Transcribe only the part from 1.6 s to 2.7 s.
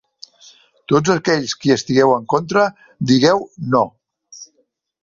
qui estigueu en contra,